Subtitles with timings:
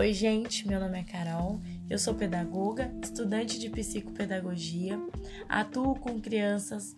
[0.00, 4.98] Oi, gente, meu nome é Carol, eu sou pedagoga, estudante de psicopedagogia,
[5.46, 6.96] atuo com crianças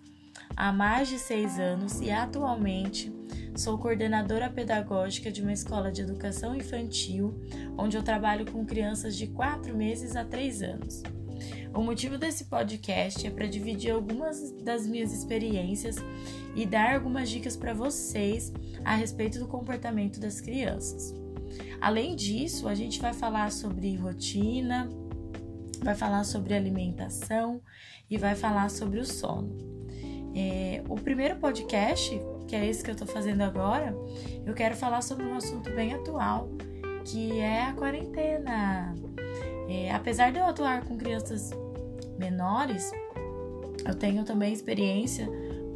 [0.57, 3.13] há mais de seis anos e atualmente
[3.57, 7.35] sou coordenadora pedagógica de uma escola de educação infantil,
[7.77, 11.03] onde eu trabalho com crianças de quatro meses a três anos.
[11.75, 15.97] O motivo desse podcast é para dividir algumas das minhas experiências
[16.55, 18.53] e dar algumas dicas para vocês
[18.85, 21.21] a respeito do comportamento das crianças.
[21.81, 24.89] Além disso, a gente vai falar sobre rotina,
[25.83, 27.61] vai falar sobre alimentação
[28.09, 29.57] e vai falar sobre o sono.
[30.35, 33.95] É, o primeiro podcast, que é esse que eu estou fazendo agora,
[34.47, 36.49] eu quero falar sobre um assunto bem atual,
[37.05, 38.95] que é a quarentena.
[39.69, 41.51] É, apesar de eu atuar com crianças
[42.19, 42.91] menores,
[43.87, 45.29] eu tenho também experiência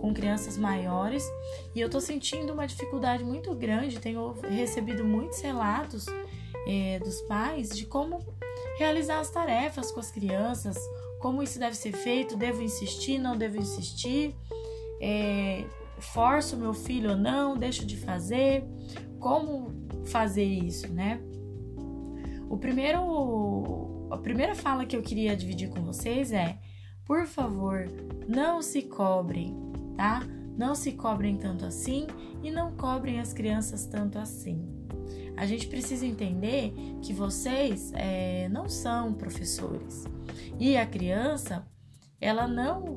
[0.06, 1.28] com crianças maiores
[1.74, 3.98] e eu tô sentindo uma dificuldade muito grande.
[3.98, 6.06] Tenho recebido muitos relatos
[6.64, 8.24] é, dos pais de como
[8.78, 10.76] realizar as tarefas com as crianças,
[11.18, 14.32] como isso deve ser feito, devo insistir, não devo insistir,
[15.00, 15.64] é,
[15.98, 18.62] forço meu filho ou não, deixo de fazer,
[19.18, 21.20] como fazer isso, né?
[22.48, 26.60] O primeiro, a primeira fala que eu queria dividir com vocês é:
[27.04, 27.88] por favor,
[28.28, 29.65] não se cobrem,
[29.96, 30.22] tá?
[30.56, 32.06] Não se cobrem tanto assim
[32.42, 34.64] e não cobrem as crianças tanto assim.
[35.36, 36.72] A gente precisa entender
[37.02, 40.04] que vocês é, não são professores
[40.58, 41.66] e a criança
[42.20, 42.96] ela não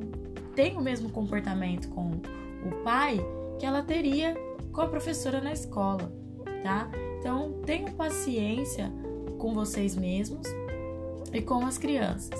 [0.56, 3.19] tem o mesmo comportamento com o pai
[3.59, 4.34] que ela teria
[4.72, 6.11] com a professora na escola,
[6.63, 6.89] tá?
[7.19, 8.91] Então tenham paciência
[9.38, 10.47] com vocês mesmos
[11.34, 12.39] e com as crianças.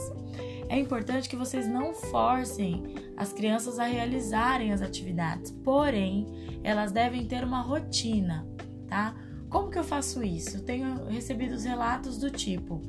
[0.70, 6.28] É importante que vocês não forcem as crianças a realizarem as atividades, porém,
[6.64, 8.48] elas devem ter uma rotina,
[8.88, 9.16] tá?
[9.50, 10.64] Como que eu faço isso?
[10.64, 12.84] Tenho recebido os relatos do tipo: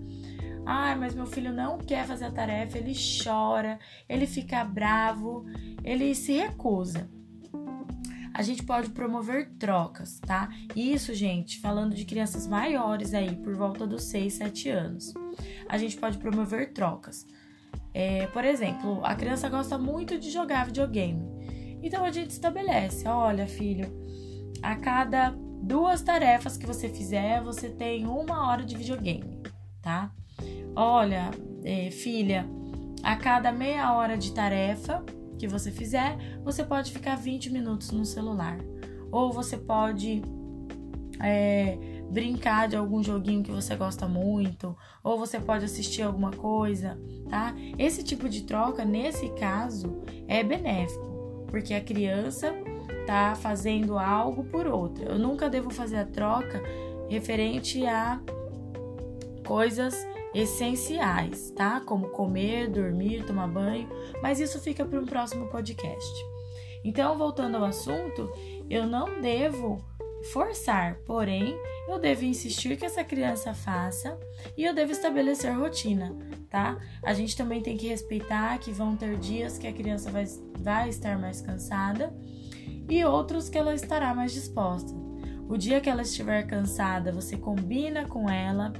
[0.66, 2.92] ah, mas meu filho não quer fazer a tarefa, ele
[3.24, 5.46] chora, ele fica bravo,
[5.82, 7.08] ele se recusa.
[8.34, 10.50] A gente pode promover trocas, tá?
[10.76, 15.14] Isso, gente, falando de crianças maiores aí, por volta dos 6, 7 anos.
[15.68, 17.26] A gente pode promover trocas.
[17.92, 21.22] É, por exemplo, a criança gosta muito de jogar videogame.
[21.82, 23.90] Então a gente estabelece: olha, filho,
[24.62, 29.42] a cada duas tarefas que você fizer, você tem uma hora de videogame,
[29.82, 30.10] tá?
[30.74, 31.30] Olha,
[31.64, 32.46] é, filha,
[33.02, 35.04] a cada meia hora de tarefa
[35.38, 38.58] que você fizer, você pode ficar 20 minutos no celular.
[39.10, 40.22] Ou você pode
[41.20, 41.78] é,
[42.10, 46.98] brincar de algum joguinho que você gosta muito, ou você pode assistir alguma coisa,
[47.28, 47.54] tá?
[47.78, 52.52] Esse tipo de troca, nesse caso, é benéfico, porque a criança
[53.06, 55.12] tá fazendo algo por outra.
[55.12, 56.60] Eu nunca devo fazer a troca
[57.08, 58.20] referente a
[59.46, 59.94] coisas
[60.34, 61.80] essenciais, tá?
[61.80, 63.88] Como comer, dormir, tomar banho,
[64.22, 66.24] mas isso fica para um próximo podcast.
[66.84, 68.30] Então, voltando ao assunto,
[68.68, 69.84] eu não devo
[70.24, 71.56] forçar, porém,
[71.88, 74.18] eu devo insistir que essa criança faça
[74.56, 76.16] e eu devo estabelecer rotina,
[76.48, 76.78] tá?
[77.02, 80.24] A gente também tem que respeitar que vão ter dias que a criança vai,
[80.58, 82.14] vai estar mais cansada
[82.88, 84.92] e outros que ela estará mais disposta.
[85.48, 88.72] O dia que ela estiver cansada, você combina com ela,